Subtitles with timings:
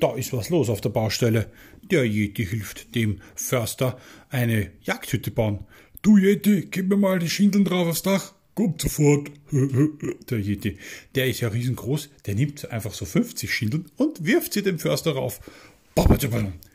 [0.00, 1.50] Da ist was los auf der Baustelle.
[1.90, 3.98] Der Yeti hilft dem Förster
[4.30, 5.66] eine Jagdhütte bauen.
[6.00, 8.32] Du Yeti, gib mir mal die Schindeln drauf aufs Dach.
[8.54, 9.30] Kommt sofort.
[10.30, 10.76] Der Yeti,
[11.14, 15.12] der ist ja riesengroß, der nimmt einfach so 50 Schindeln und wirft sie dem Förster
[15.12, 15.40] rauf.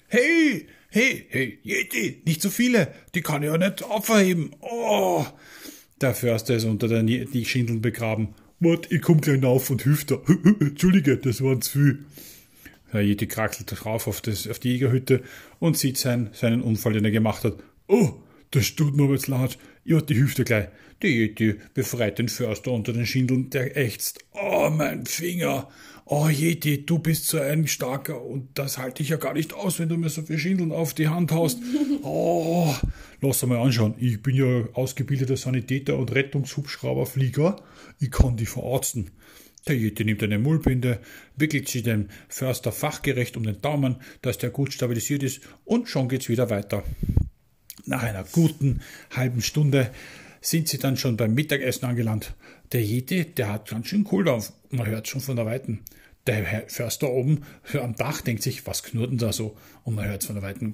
[0.08, 4.56] Hey, hey, hey, Yeti, nicht so viele, die kann ich ja nicht aufheben.
[4.62, 5.26] Oh.
[6.02, 8.30] Der Förster ist unter den Schindeln begraben.
[8.60, 10.20] Wart, ich komm gleich auf und hilf da.
[10.60, 12.06] Entschuldige, das war zu viel.
[12.94, 15.22] Der Yeti krackelt drauf auf, das, auf die Jägerhütte
[15.60, 17.56] und sieht sein, seinen Unfall, den er gemacht hat.
[17.88, 18.14] Oh,
[18.52, 19.58] das tut mir jetzt leid.
[19.84, 20.68] Ja, die dir gleich.
[21.02, 24.20] Der Yeti befreit den Förster unter den Schindeln, der ächzt.
[24.34, 25.68] Oh, mein Finger.
[26.10, 29.78] Oh, Yeti, du bist so ein starker und das halte ich ja gar nicht aus,
[29.78, 31.60] wenn du mir so viel Schindeln auf die Hand haust.
[32.04, 32.74] Oh,
[33.20, 33.96] lass mal anschauen.
[33.98, 37.58] Ich bin ja ausgebildeter Sanitäter und Rettungshubschrauberflieger.
[38.00, 39.12] Ich kann die verarzten.
[39.68, 41.02] Der Jete nimmt eine Mullbinde,
[41.36, 46.08] wickelt sie dem Förster fachgerecht um den Daumen, dass der gut stabilisiert ist und schon
[46.08, 46.84] geht's wieder weiter.
[47.86, 48.80] Nach einer guten
[49.14, 49.92] halben Stunde
[50.50, 52.34] sind sie dann schon beim Mittagessen angelangt.
[52.72, 54.54] Der Jete, der hat ganz schön Kohldampf.
[54.70, 55.82] Man hört schon von der Weiten.
[56.26, 59.58] Der Förster oben am Dach denkt sich, was knurrt denn da so?
[59.84, 60.74] Und man hört von der Weiten.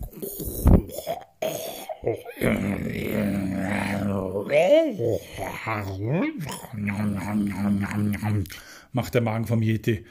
[8.91, 10.05] Macht der Magen vom Yeti.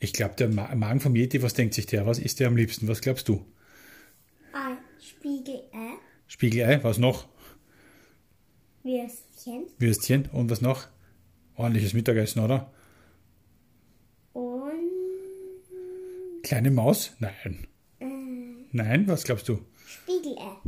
[0.00, 2.04] Ich glaube, der Magen vom Yeti, was denkt sich der?
[2.04, 2.88] Was isst der am liebsten?
[2.88, 3.46] Was glaubst du?
[4.52, 5.98] Ein Spiegelei.
[6.26, 7.28] Spiegelei, was noch?
[8.84, 9.64] Würstchen.
[9.78, 10.88] Würstchen und was noch?
[11.56, 12.70] Ordentliches Mittagessen, oder?
[14.34, 14.90] Und.
[16.42, 17.12] Kleine Maus?
[17.18, 17.66] Nein.
[17.98, 18.04] Äh,
[18.72, 19.60] Nein, was glaubst du?
[19.86, 20.58] Spiegelei.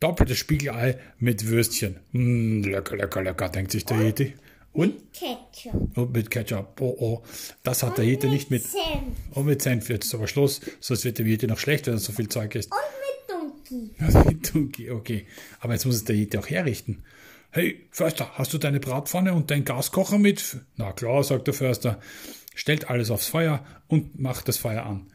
[0.00, 2.00] Doppeltes Spiegelei mit Würstchen.
[2.12, 4.34] Mm, lecker, lecker, lecker, denkt sich der Yeti.
[4.72, 4.94] Und?
[5.12, 5.98] Ketchup.
[5.98, 6.80] Und mit Ketchup.
[6.80, 7.22] Oh, oh.
[7.62, 8.62] Das hat der Yeti nicht mit.
[8.62, 8.82] Senf.
[9.32, 12.12] Und mit Senf jetzt aber Schluss, sonst wird der Yeti noch schlecht, wenn er so
[12.12, 12.72] viel Zeug isst.
[12.72, 14.00] Und mit.
[14.00, 15.26] Also mit Dunkel, okay.
[15.60, 17.02] Aber jetzt muss es der Yeti auch herrichten.
[17.56, 20.58] Hey, Förster, hast du deine Bratpfanne und deinen Gaskocher mit?
[20.76, 21.98] Na klar, sagt der Förster.
[22.54, 25.06] Stellt alles aufs Feuer und macht das Feuer an.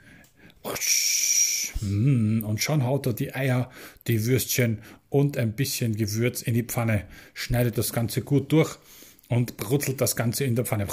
[1.81, 3.69] Mm, Und schon haut er die Eier,
[4.07, 8.75] die Würstchen und ein bisschen Gewürz in die Pfanne, schneidet das Ganze gut durch
[9.30, 10.88] und brutzelt das Ganze in der Pfanne.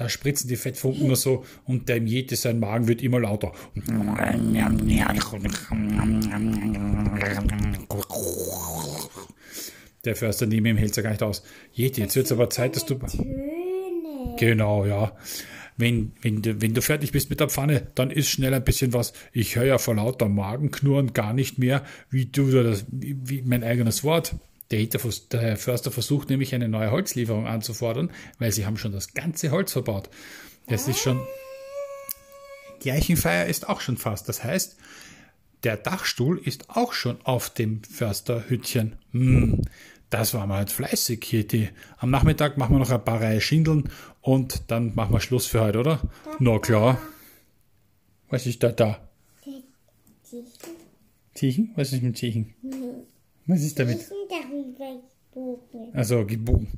[0.00, 3.52] Da spritzen die Fettfunken nur so und dem Yeti sein Magen wird immer lauter.
[10.06, 11.42] Der Förster neben ihm hält es ja gar nicht aus.
[11.74, 12.94] Yeti, jetzt wird es aber Zeit, dass du...
[12.94, 14.36] Töne.
[14.38, 15.12] Genau, ja.
[15.76, 18.94] Wenn, wenn, du, wenn du fertig bist mit der Pfanne, dann isst schnell ein bisschen
[18.94, 19.12] was.
[19.34, 24.02] Ich höre ja vor lauter Magenknurren gar nicht mehr, wie du das, wie mein eigenes
[24.02, 24.34] Wort.
[24.70, 29.50] Der, der Förster versucht nämlich eine neue Holzlieferung anzufordern, weil sie haben schon das ganze
[29.50, 30.08] Holz verbaut.
[30.68, 31.20] Das ist schon.
[32.80, 34.28] Gleichenfeier ist auch schon fast.
[34.28, 34.76] Das heißt,
[35.64, 38.96] der Dachstuhl ist auch schon auf dem Försterhütchen.
[39.12, 39.62] Hm,
[40.08, 41.46] das war mal halt fleißig hier.
[41.46, 45.46] Die, am Nachmittag machen wir noch ein paar Reihe Schindeln und dann machen wir Schluss
[45.46, 46.00] für heute, oder?
[46.38, 47.00] Na klar.
[48.28, 49.08] Was ist da da?
[51.34, 51.72] Tiechen?
[51.74, 52.54] Was ist mit Tiechen?
[53.50, 54.08] Was ist damit?
[55.92, 56.68] Also gebogen.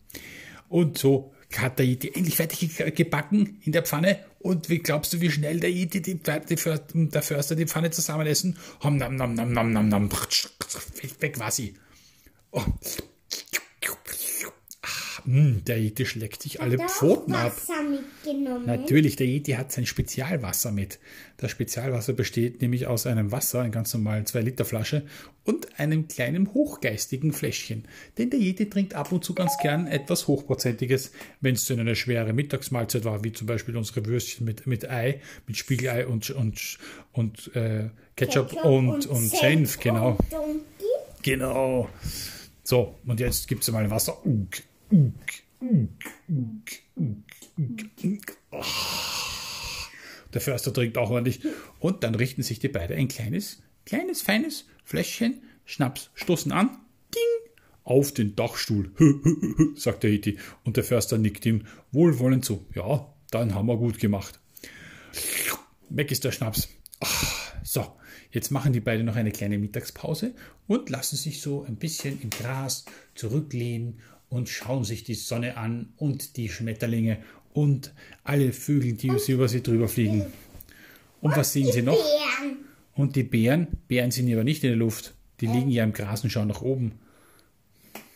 [0.68, 4.20] Und so hat der Yeti endlich fertig ge- gebacken in der Pfanne.
[4.38, 8.56] Und wie glaubst du, wie schnell der Yeti die, die, der Förster die Pfanne zusammenessen?
[8.82, 10.10] Hom, nam, nam, nam, nam, nam, nam.
[11.20, 11.74] Weg war sie.
[12.52, 12.64] Oh.
[15.24, 17.56] Ah, mm, Der Yeti schlägt sich alle Pfoten ab.
[17.56, 18.66] Wasser mitgenommen.
[18.66, 20.98] Natürlich, der Yeti hat sein Spezialwasser mit.
[21.36, 25.04] Das Spezialwasser besteht nämlich aus einem Wasser, einer ganz normalen 2-Liter-Flasche
[25.44, 27.84] und einem kleinen hochgeistigen Fläschchen.
[28.18, 31.96] Denn der Yeti trinkt ab und zu ganz gern etwas Hochprozentiges, wenn es denn eine
[31.96, 36.78] schwere Mittagsmahlzeit war, wie zum Beispiel unsere Würstchen mit, mit Ei, mit Spiegelei und, und,
[37.12, 40.18] und äh, Ketchup, Ketchup und, und, Senf, genau.
[40.30, 40.62] Und.
[41.22, 41.88] Genau.
[42.64, 44.24] So, und jetzt gibt es mal Wasser.
[44.26, 44.48] Ugh,
[50.34, 51.40] Der Förster trinkt auch ordentlich.
[51.78, 56.70] Und dann richten sich die beiden ein kleines, kleines, feines Fläschchen Schnaps, stoßen an,
[57.14, 57.52] ding,
[57.84, 58.92] auf den Dachstuhl,
[59.76, 60.38] sagt der Yeti.
[60.64, 62.66] Und der Förster nickt ihm wohlwollend zu.
[62.74, 64.40] Ja, dann haben wir gut gemacht.
[65.88, 66.68] Weg ist der Schnaps.
[67.00, 67.86] Ach, so,
[68.30, 70.34] jetzt machen die beiden noch eine kleine Mittagspause
[70.66, 72.84] und lassen sich so ein bisschen im Gras
[73.14, 74.00] zurücklehnen
[74.32, 77.18] und schauen sich die Sonne an und die Schmetterlinge
[77.52, 77.92] und
[78.24, 80.22] alle Vögel, die und über sie drüber fliegen.
[80.22, 80.32] Und,
[81.20, 81.96] und was sehen sie noch?
[81.96, 82.56] Bären.
[82.94, 83.66] Und die Bären?
[83.88, 85.12] Bären sind aber nicht in der Luft.
[85.40, 85.52] Die äh.
[85.52, 86.92] liegen ja im Gras und schauen nach oben.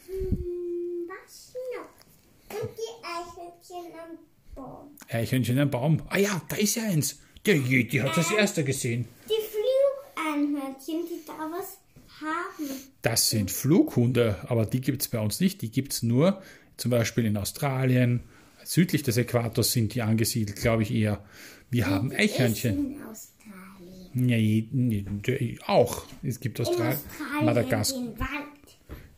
[0.06, 2.62] Hm, was noch?
[2.62, 4.18] Und die Eichhörnchen am
[4.54, 4.88] Baum.
[5.10, 6.02] Eichhörnchen am Baum.
[6.08, 7.20] Ah ja, da ist ja eins.
[7.44, 8.36] Der Yeti hat das äh.
[8.36, 9.06] erste gesehen.
[9.28, 11.76] Die Flugeinhörnchen, die da was
[12.20, 12.70] haben.
[13.02, 15.62] Das sind Flughunde, aber die gibt es bei uns nicht.
[15.62, 16.42] Die gibt es nur
[16.76, 18.22] zum Beispiel in Australien.
[18.64, 21.24] Südlich des Äquators sind die angesiedelt, glaube ich eher.
[21.70, 22.96] Wir haben Eichhörnchen.
[24.12, 26.04] Nee, d- auch.
[26.22, 28.02] Es gibt Australien, Australien Madagaskar.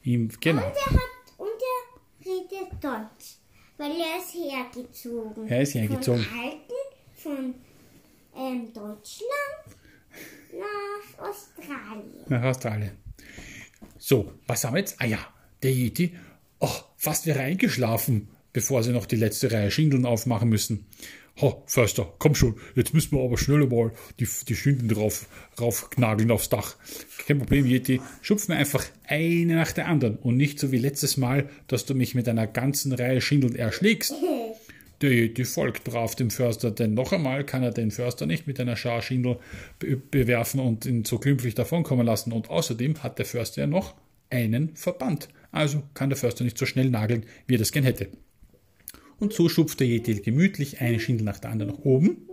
[0.03, 0.63] Im, genau.
[0.67, 1.01] Und er hat
[1.39, 3.37] und er redet Deutsch,
[3.77, 5.47] weil er ist hergezogen.
[5.49, 6.23] Er ist hergezogen.
[6.25, 6.75] Von Alten,
[7.15, 7.55] von
[8.37, 9.58] ähm, Deutschland
[10.53, 12.25] nach Australien.
[12.29, 12.93] Nach Australien.
[13.99, 14.97] So, was haben wir jetzt?
[15.01, 15.19] Ah ja,
[15.63, 16.15] der Yeti.
[16.61, 20.87] Oh, fast wäre eingeschlafen, bevor sie noch die letzte Reihe Schindeln aufmachen müssen.
[21.41, 25.29] Ha, Förster, komm schon, jetzt müssen wir aber schneller mal die, die Schindeln drauf,
[25.61, 26.75] raufknageln aufs Dach.
[27.29, 28.01] Kein Problem, Yeti.
[28.23, 31.95] Schupf mir einfach eine nach der anderen und nicht so wie letztes Mal, dass du
[31.95, 34.15] mich mit einer ganzen Reihe Schindeln erschlägst.
[35.01, 38.59] Der Yeti folgt brav dem Förster, denn noch einmal kann er den Förster nicht mit
[38.59, 39.39] einer Schar Schindel
[39.79, 42.33] be bewerfen und ihn so glimpflich davonkommen lassen.
[42.33, 43.95] Und außerdem hat der Förster ja noch
[44.31, 45.29] einen Verband.
[45.53, 48.09] Also kann der Förster nicht so schnell nageln, wie er das gern hätte.
[49.21, 52.29] Und so schupft der Yeti gemütlich eine Schindel nach der anderen nach oben.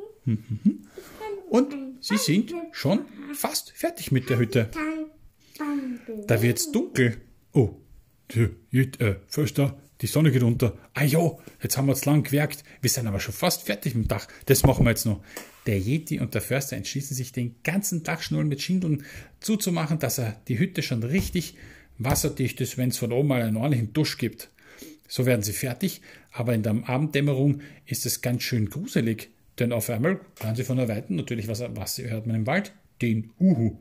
[1.50, 3.02] Und sie sind schon
[3.34, 4.70] fast fertig mit der Hütte.
[6.28, 7.18] Da wird's dunkel.
[7.54, 7.76] Oh,
[8.34, 10.78] der äh, Förster, die Sonne geht unter.
[10.94, 11.32] Ah ja,
[11.62, 12.64] jetzt haben wir zu lang gewerkt.
[12.82, 14.28] Wir sind aber schon fast fertig mit dem Dach.
[14.46, 15.24] Das machen wir jetzt noch.
[15.68, 19.04] Der Yeti und der Förster entschließen sich, den ganzen Dachschnullen mit Schindeln
[19.40, 21.56] zuzumachen, dass er die Hütte schon richtig
[21.98, 24.50] wasserdicht ist, wenn es von oben mal einen ordentlichen Dusch gibt.
[25.08, 26.02] So werden sie fertig,
[26.32, 30.78] aber in der Abenddämmerung ist es ganz schön gruselig, denn auf einmal hören sie von
[30.78, 32.74] der Weiten natürlich, was, was hört man im Wald?
[33.02, 33.78] Den Uhu.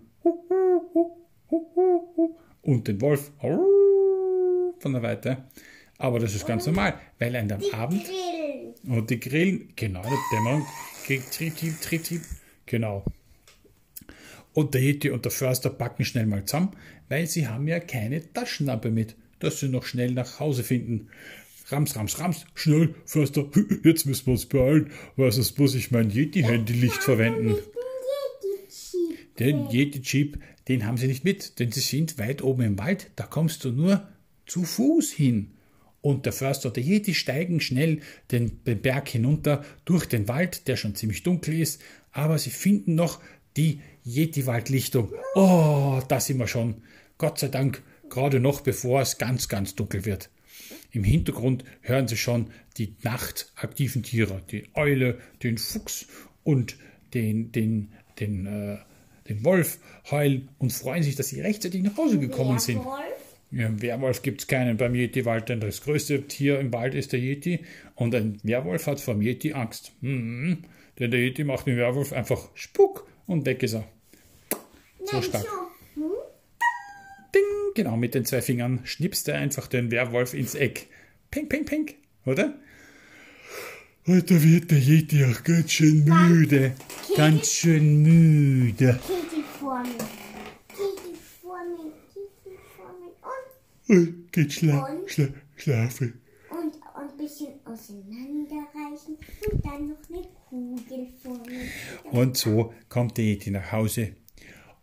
[2.62, 3.32] Und den Wolf
[4.78, 5.44] von der Weite.
[6.05, 8.95] Aber das ist ganz normal, weil an dem Abend Grill.
[8.95, 10.67] und die Grillen, genau, der Dämmerung,
[11.06, 12.21] kriegt Trieb, Trieb, Trieb, Trieb,
[12.67, 13.06] genau.
[14.53, 16.77] Und der Yeti und der Förster packen schnell mal zusammen,
[17.09, 21.09] weil sie haben ja keine Taschenlampe mit, dass sie noch schnell nach Hause finden.
[21.69, 23.47] Rams, rams, rams, schnell, Förster,
[23.83, 27.57] jetzt müssen wir uns beeilen, weil sonst muss ich mein Yeti-Handylicht verwenden.
[29.39, 33.25] Den Yeti-Jeep, den haben sie nicht mit, denn sie sind weit oben im Wald, da
[33.25, 34.07] kommst du nur
[34.45, 35.55] zu Fuß hin.
[36.05, 40.69] Und der Förster und der Yeti steigen schnell den den Berg hinunter durch den Wald,
[40.69, 41.81] der schon ziemlich dunkel ist,
[42.12, 43.23] aber sie finden noch
[43.56, 45.15] die Yeti-Waldlichtung.
[45.35, 46.83] Oh, da sind wir schon.
[47.17, 50.29] Gott sei Dank, gerade noch bevor es ganz, ganz dunkel wird.
[50.91, 56.05] Im Hintergrund hören sie schon die nachtaktiven Tiere, die Eule, den Fuchs
[56.43, 56.77] und
[57.15, 58.77] den, den, den, äh,
[59.27, 59.79] den Wolf
[60.11, 62.85] heulen und freuen sich, dass sie rechtzeitig nach Hause gekommen sind.
[62.85, 63.13] Wolf.
[63.55, 67.12] Ja, einen Werwolf gibt es keinen beim Yeti-Wald, denn das größte Tier im Wald ist
[67.12, 67.61] der Yeti
[67.95, 69.93] und ein Werwolf hat vor dem Yeti Angst.
[70.01, 70.65] Mhm.
[70.99, 73.85] Denn der Yeti macht den Werwolf einfach Spuck und weg ist er.
[75.05, 75.47] So stark.
[75.95, 76.03] Hm?
[77.33, 77.43] Ding,
[77.77, 80.89] genau, mit den zwei Fingern schnipst er einfach den Werwolf ins Eck.
[81.31, 81.91] Ping, ping, ping,
[82.27, 82.55] oder?
[84.07, 86.73] Heute wird der Yeti auch ganz schön müde.
[87.17, 88.99] Ganz schön müde.
[89.07, 89.91] Kitty vor mir.
[90.69, 91.93] Kitty vor mir.
[93.89, 95.11] Und, Und geht schla Und?
[95.11, 96.21] schla schlafen.
[96.50, 96.76] und, und
[97.11, 99.17] ein bisschen auseinanderreichen.
[99.50, 102.11] Und dann noch eine Kugel vor mir.
[102.11, 104.17] Und so kommt der Yeti nach Hause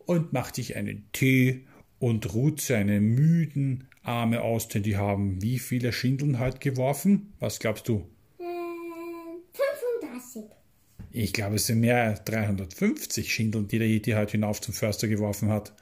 [0.05, 1.65] und macht sich einen Tee
[1.99, 7.33] und ruht seine müden Arme aus, denn die haben wie viele Schindeln heute geworfen?
[7.39, 8.07] Was glaubst du?
[8.39, 9.41] Ähm,
[10.01, 10.43] 35.
[11.11, 15.07] Ich glaube, es sind mehr als 350 Schindeln, die der Yeti heute hinauf zum Förster
[15.07, 15.73] geworfen hat.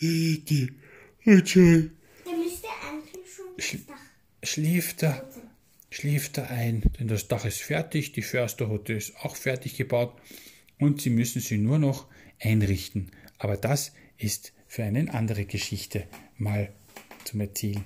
[0.00, 1.90] Und schon
[2.26, 5.28] Der müsste eigentlich schon das Dach schläft er,
[5.90, 10.14] schläft er ein, denn das Dach ist fertig, die Försterhütte ist auch fertig gebaut
[10.78, 12.06] und sie müssen sie nur noch
[12.40, 13.10] einrichten.
[13.38, 16.06] Aber das ist für eine andere Geschichte
[16.38, 16.72] mal
[17.24, 17.84] zum Erzählen.